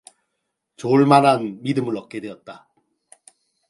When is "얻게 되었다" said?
1.95-2.67